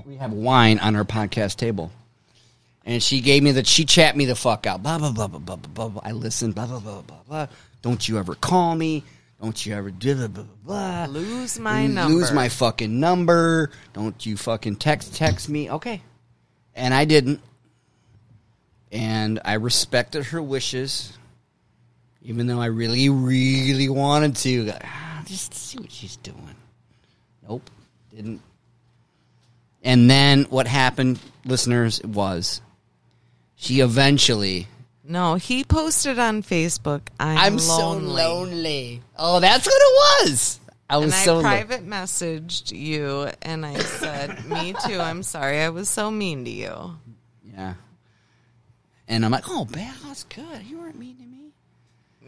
[0.04, 1.92] We have wine on our podcast table,
[2.84, 3.64] and she gave me the.
[3.64, 4.82] She chat me the fuck out.
[4.82, 5.88] Blah blah blah blah blah blah blah.
[5.88, 6.02] blah.
[6.04, 6.56] I listened.
[6.56, 7.46] Blah blah blah blah blah.
[7.82, 9.04] Don't you ever call me.
[9.40, 11.06] Don't you ever do blah blah blah.
[11.06, 11.20] blah.
[11.20, 12.14] Lose my Lose number.
[12.14, 13.70] Lose my fucking number.
[13.92, 15.70] Don't you fucking text text me.
[15.70, 16.02] Okay.
[16.74, 17.40] And I didn't.
[18.90, 21.16] And I respected her wishes.
[22.22, 24.72] Even though I really, really wanted to.
[25.24, 26.54] Just see what she's doing.
[27.48, 27.68] Nope.
[28.14, 28.40] Didn't.
[29.82, 32.60] And then what happened, listeners, was
[33.56, 34.66] she eventually
[35.06, 37.02] No, he posted on Facebook.
[37.20, 37.66] I'm, I'm lonely.
[37.66, 39.02] so lonely.
[39.18, 40.60] Oh, that's what it was.
[40.88, 44.98] I was And so I lo- private messaged you, and I said, "Me too.
[45.00, 45.60] I'm sorry.
[45.60, 46.96] I was so mean to you."
[47.56, 47.74] Yeah.
[49.08, 50.62] And I'm like, oh, that's good.
[50.64, 51.22] You weren't mean to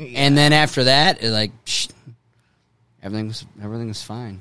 [0.05, 0.15] me.
[0.17, 1.91] And then after that, like, psh,
[3.07, 4.41] everything was everything was fine.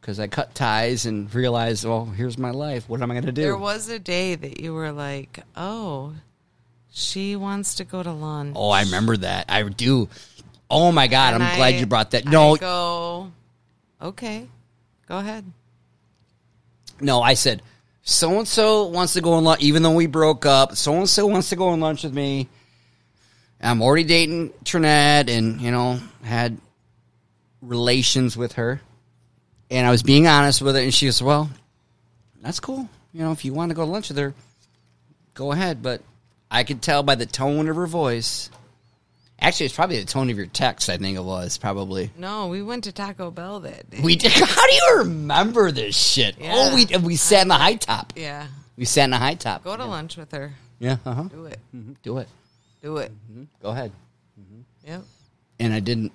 [0.00, 2.88] Because I cut ties and realized, well, here's my life.
[2.88, 3.42] What am I going to do?
[3.42, 6.14] There was a day that you were like, "Oh,
[6.90, 9.46] she wants to go to lunch." oh, I remember that.
[9.48, 10.08] I do.
[10.70, 12.24] Oh my God, And I'm glad you brought that.
[12.24, 13.32] No, I go,
[14.00, 14.48] okay,
[15.06, 15.44] go ahead.
[17.00, 17.60] no, I said,
[18.02, 20.76] so and so wants to go on lunch, even though we broke up.
[20.76, 22.48] So and so wants to go on lunch with me.
[23.60, 26.58] I'm already dating Trinette and, you know, had
[27.62, 28.80] relations with her.
[29.70, 30.82] And I was being honest with her.
[30.82, 31.48] And she goes, well,
[32.42, 32.88] that's cool.
[33.14, 34.34] You know, if you want to go to lunch with her,
[35.34, 35.82] go ahead.
[35.82, 36.02] But
[36.50, 38.50] I could tell by the tone of her voice.
[39.40, 42.10] Actually, it's probably the tone of your text, I think it was, probably.
[42.16, 43.98] No, we went to Taco Bell that day.
[44.00, 44.30] We did.
[44.34, 46.36] How do you remember this shit?
[46.38, 46.52] Yeah.
[46.54, 48.12] Oh, we we sat in the high top.
[48.14, 48.46] yeah,
[48.76, 49.64] We sat in the high top.
[49.64, 50.52] go to lunch with her.
[50.78, 51.22] Yeah, uh huh.
[51.24, 51.32] Mm-hmm.
[51.32, 51.58] Do it.
[52.04, 52.28] Do it.
[52.82, 53.10] Do it.
[53.62, 53.90] Go ahead.
[54.40, 54.88] Mm-hmm.
[54.90, 55.02] Yep.
[55.58, 56.12] And I didn't.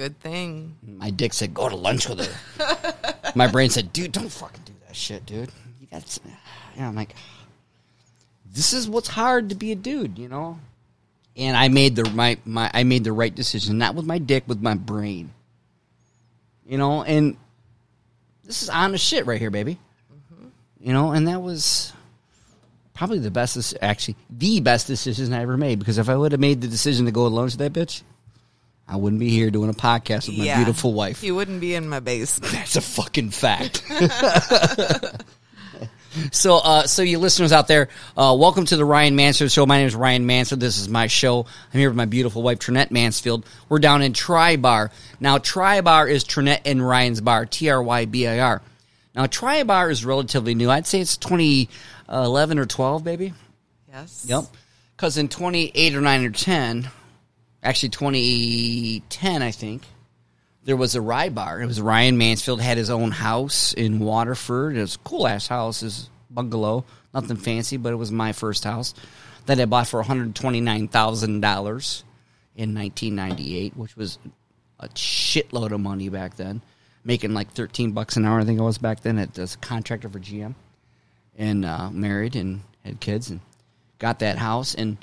[0.00, 0.78] Good thing.
[0.82, 4.72] My dick said, "Go to lunch with her." my brain said, "Dude, don't fucking do
[4.86, 6.18] that shit, dude." You got.
[6.74, 7.14] You I'm like,
[8.50, 10.58] this is what's hard to be a dude, you know.
[11.36, 14.44] And I made the my my I made the right decision, not with my dick,
[14.46, 15.34] with my brain.
[16.66, 17.36] You know, and
[18.44, 19.78] this is honest shit right here, baby.
[20.10, 20.46] Mm-hmm.
[20.80, 21.92] You know, and that was
[22.94, 25.78] probably the best, actually, the best decision I ever made.
[25.78, 28.02] Because if I would have made the decision to go alone to that bitch,
[28.90, 30.56] I wouldn't be here doing a podcast with my yeah.
[30.56, 31.22] beautiful wife.
[31.22, 32.52] You wouldn't be in my basement.
[32.52, 33.84] That's a fucking fact.
[36.32, 39.64] so, uh, so you listeners out there, uh, welcome to the Ryan Mansfield Show.
[39.64, 40.60] My name is Ryan Mansfield.
[40.60, 41.46] This is my show.
[41.72, 43.46] I'm here with my beautiful wife, Trinette Mansfield.
[43.68, 44.90] We're down in Tri Bar.
[45.20, 48.60] Now, Tri Bar is Trinette and Ryan's bar, T R Y B I R.
[49.14, 50.68] Now, Tri Bar is relatively new.
[50.68, 53.34] I'd say it's 2011 or 12, baby.
[53.88, 54.24] Yes.
[54.28, 54.46] Yep.
[54.96, 56.90] Because in 28 or 9 or 10,
[57.62, 59.82] actually 2010, I think,
[60.64, 61.60] there was a rye bar.
[61.60, 64.76] It was Ryan Mansfield had his own house in Waterford.
[64.76, 66.84] It was a cool ass house, his bungalow.
[67.14, 68.94] Nothing fancy, but it was my first house
[69.46, 72.02] that I bought for $129,000
[72.56, 74.18] in 1998, which was
[74.78, 76.62] a shitload of money back then.
[77.04, 78.40] making like thirteen bucks an hour.
[78.40, 79.18] I think it was back then.
[79.18, 80.54] At as a contractor for GM,
[81.36, 83.40] and uh, married and had kids and
[83.98, 84.96] got that house and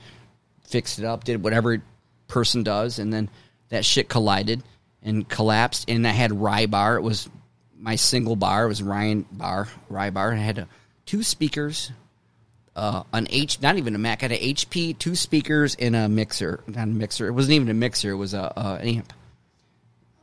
[0.64, 1.24] fixed it up.
[1.24, 1.82] Did whatever
[2.28, 3.30] person does, and then
[3.70, 4.64] that shit collided
[5.04, 5.90] and collapsed.
[5.90, 6.98] And I had rye bar.
[6.98, 7.30] It was
[7.78, 8.66] my single bar.
[8.66, 10.32] It was Ryan bar, rye bar.
[10.32, 10.66] And I had uh,
[11.06, 11.92] two speakers,
[12.76, 14.24] uh, an H, not even a Mac.
[14.24, 16.64] I had an HP, two speakers, and a mixer.
[16.68, 17.28] Not a mixer.
[17.28, 18.12] It wasn't even a mixer.
[18.12, 19.14] It was a, a an amp.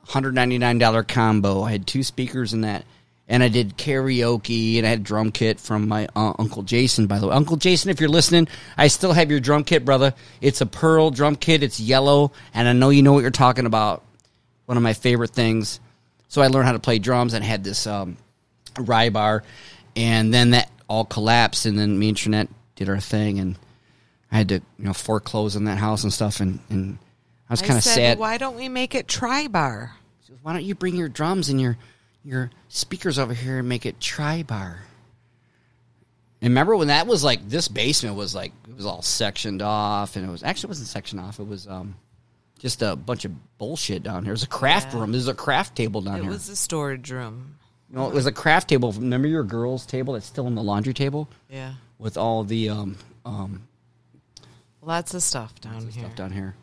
[0.06, 1.62] Hundred ninety nine dollar combo.
[1.62, 2.84] I had two speakers in that,
[3.28, 7.06] and I did karaoke, and I had a drum kit from my uh, uncle Jason.
[7.06, 10.14] By the way, Uncle Jason, if you're listening, I still have your drum kit, brother.
[10.40, 11.62] It's a pearl drum kit.
[11.62, 14.04] It's yellow, and I know you know what you're talking about.
[14.66, 15.80] One of my favorite things.
[16.28, 18.16] So I learned how to play drums, and had this um,
[18.78, 19.42] rye bar,
[19.96, 23.56] and then that all collapsed, and then me and Trinette did our thing, and
[24.30, 26.98] I had to you know foreclose on that house and stuff, and, and
[27.48, 28.18] I was kind of said, sad.
[28.18, 29.96] Why don't we make it tri bar?
[30.42, 31.78] Why don't you bring your drums and your
[32.24, 34.80] your speakers over here and make it tri bar?
[36.40, 40.16] And remember when that was like this basement was like it was all sectioned off,
[40.16, 41.38] and it was actually it wasn't sectioned off.
[41.40, 41.94] It was um
[42.58, 44.32] just a bunch of bullshit down here.
[44.32, 45.00] It was a craft Yeah.
[45.00, 45.12] room.
[45.12, 46.30] There's a craft table down It here.
[46.30, 47.56] It was a storage room.
[47.90, 48.92] you know, it was a craft table.
[48.92, 51.74] Remember your girls' table that's still in the laundry table Yeah.
[51.98, 53.62] with all the um um
[54.82, 56.02] Lots of stuff down here.
[56.04, 56.54] stuff down here.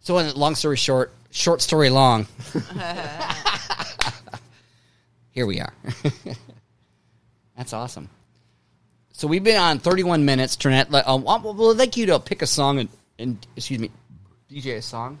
[0.00, 2.26] So, long story short, short story long.
[5.34, 5.72] Here we are.
[7.56, 8.08] That's awesome.
[9.12, 10.92] So we've been on 31 minutes, Trinette.
[11.06, 13.90] Um, we'll we'd like you to pick a song and, and excuse me,
[14.50, 15.18] DJ a song.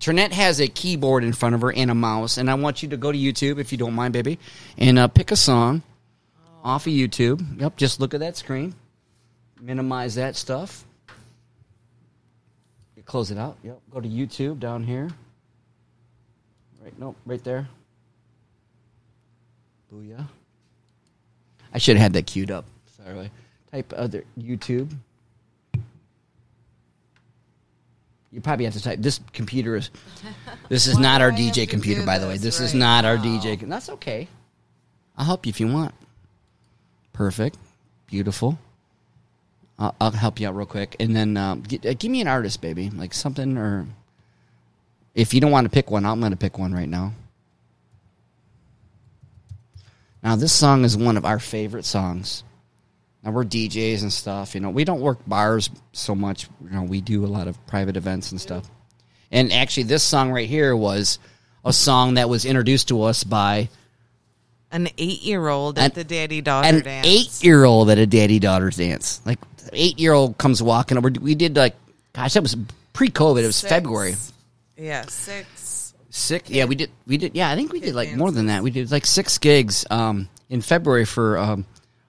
[0.00, 2.88] Trinette has a keyboard in front of her and a mouse, and I want you
[2.90, 4.38] to go to YouTube if you don't mind, baby,
[4.76, 5.82] and uh, pick a song
[6.64, 7.60] off of YouTube.
[7.60, 8.74] Yep, just look at that screen,
[9.60, 10.84] minimize that stuff.
[13.08, 13.56] Close it out.
[13.62, 13.80] Yep.
[13.90, 15.08] Go to YouTube down here.
[16.82, 16.92] Right.
[16.98, 17.16] Nope.
[17.24, 17.66] Right there.
[19.92, 20.26] Booyah.
[21.72, 22.64] I should have had that queued up.
[22.96, 23.30] Sorry.
[23.72, 24.90] Type other YouTube.
[28.30, 28.98] You probably have to type.
[29.00, 29.90] This computer is.
[30.68, 32.36] This is not our DJ computer, by the way.
[32.36, 33.16] this is not our?
[33.16, 33.58] DJ.
[33.58, 34.28] com- That's okay.
[35.16, 35.94] I'll help you if you want.
[37.12, 37.56] Perfect.
[38.06, 38.58] Beautiful.
[39.78, 42.28] I'll, I'll help you out real quick, and then um, gi- uh, give me an
[42.28, 43.86] artist, baby, like something, or
[45.14, 47.12] if you don't want to pick one, I'm going to pick one right now.
[50.22, 52.42] Now, this song is one of our favorite songs.
[53.22, 54.54] Now we're DJs and stuff.
[54.54, 56.48] You know, we don't work bars so much.
[56.62, 58.68] You know, we do a lot of private events and stuff.
[59.30, 61.18] And actually, this song right here was
[61.64, 63.68] a song that was introduced to us by
[64.70, 67.06] An eight year old An- at the daddy daughter an dance.
[67.06, 69.20] eight-year-old at a daddy daughter dance.
[69.24, 69.38] Like,
[69.72, 71.10] eight-year-old comes walking over.
[71.20, 71.74] We did like,
[72.12, 72.56] gosh, that was
[72.92, 73.42] pre-COVID.
[73.42, 73.68] It was Six.
[73.70, 74.14] February.
[74.76, 75.46] Yeah, six.
[76.10, 76.48] Six.
[76.48, 76.90] Yeah, we did.
[77.06, 77.34] We did.
[77.34, 78.62] Yeah, I think we did like more than that.
[78.62, 81.66] We did like six gigs um, in February for um,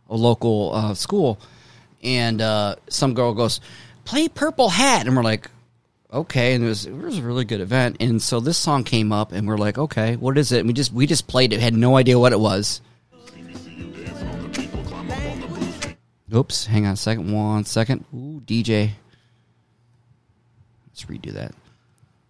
[0.09, 1.39] a local uh, school,
[2.01, 3.59] and uh, some girl goes,
[4.05, 5.51] "Play Purple Hat," and we're like,
[6.13, 9.11] "Okay." And it was it was a really good event, and so this song came
[9.11, 11.59] up, and we're like, "Okay, what is it?" And we just we just played it.
[11.59, 12.79] Had no idea what it was.
[16.33, 17.33] Oops, hang on a second.
[17.33, 18.05] One second.
[18.13, 18.91] Ooh, DJ.
[20.87, 21.53] Let's redo that.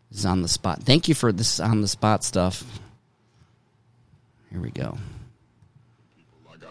[0.10, 0.84] This is on the spot.
[0.84, 2.64] Thank you for this on the spot stuff.
[4.52, 4.98] Here we go.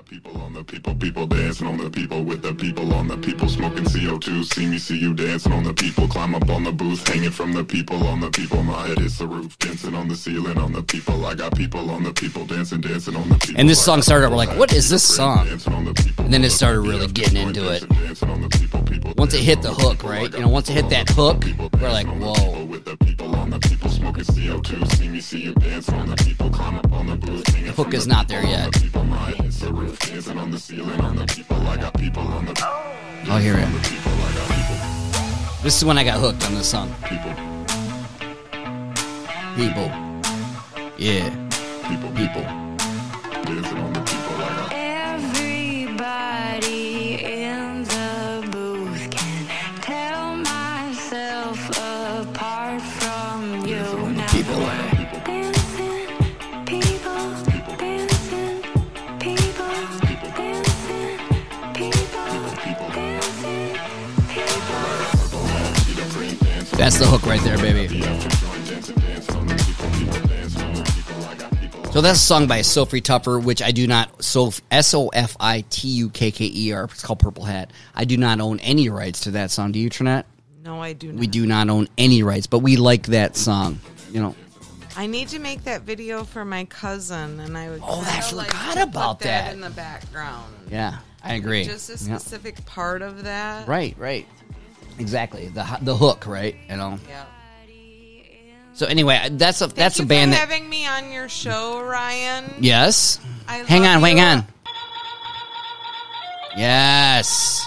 [0.08, 3.46] People on the people, people dancing on the people with the people on the people
[3.46, 4.42] smoking CO2.
[4.42, 6.08] See me, see you dancing on the people.
[6.08, 8.62] Climb up on the booth, hanging from the people on the people.
[8.62, 11.26] My head hits the roof, dancing on the ceiling on the people.
[11.26, 13.60] I got people on the people dancing, dancing on the people.
[13.60, 15.44] And this song started, we're like, what is this song?
[15.46, 16.24] dancing on the people.
[16.24, 17.86] And then it started really getting into it.
[17.90, 20.32] Dancing on the people, people Once it hit the hook, right?
[20.32, 22.64] You know, once it hit that hook, we're like, dancing on the whoa.
[22.64, 24.90] With the people on the people smoking CO2.
[24.96, 26.48] See me, see you dancing on the people.
[26.48, 28.74] Climb up on the booth, The hook is not there yet.
[30.00, 30.14] The people.
[30.14, 31.56] My head hits the roof, dancing on the ceiling on the people.
[31.56, 32.54] I got people on the
[33.30, 33.66] oh, here we are.
[33.66, 34.12] people.
[34.12, 36.94] I got people, This is when I got hooked on this song.
[37.04, 37.34] people,
[39.56, 39.90] People.
[40.96, 41.30] Yeah.
[41.88, 42.42] people, People.
[43.44, 43.92] dancing on
[66.78, 68.00] That's the hook right there, baby.
[71.90, 75.36] So that's a song by Sofi Tukker, which I do not Soph S O F
[75.40, 76.84] I T U K K E R.
[76.84, 77.72] It's called Purple Hat.
[77.96, 79.72] I do not own any rights to that song.
[79.72, 80.26] Do you, Trinette?
[80.62, 81.18] No, I do not.
[81.18, 83.80] We do not own any rights, but we like that song.
[84.12, 84.36] You know,
[84.96, 87.80] I need to make that video for my cousin, and I would.
[87.82, 89.52] Oh, I like forgot to about that, that.
[89.52, 90.54] in the background.
[90.70, 91.64] Yeah, I agree.
[91.64, 93.66] Just a specific part of that.
[93.66, 94.28] Right, right.
[94.98, 95.48] Exactly.
[95.48, 96.56] The the hook, right?
[96.68, 96.98] You know.
[97.08, 97.24] Yeah.
[98.74, 101.28] So anyway, that's a Thank that's you a band for that having me on your
[101.28, 102.44] show, Ryan.
[102.60, 103.18] Yes.
[103.48, 104.46] I hang on, hang on.
[106.56, 107.66] Yes.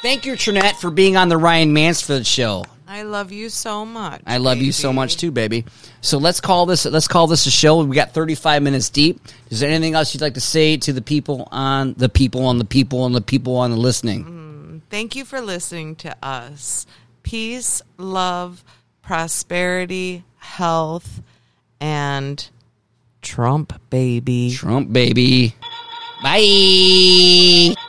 [0.00, 2.64] Thank you, Trinette, for being on the Ryan Mansfield show.
[2.86, 4.20] I love you so much.
[4.26, 5.64] I love you so much too, baby.
[6.00, 7.82] So let's call this let's call this a show.
[7.84, 9.20] We got 35 minutes deep.
[9.48, 12.58] Is there anything else you'd like to say to the people on the people on
[12.58, 14.24] the people on the people on the listening?
[14.24, 14.39] Mm-hmm.
[14.90, 16.84] Thank you for listening to us.
[17.22, 18.64] Peace, love,
[19.02, 21.22] prosperity, health,
[21.80, 22.48] and
[23.22, 24.50] Trump, baby.
[24.50, 25.54] Trump baby.
[26.22, 27.76] Bye.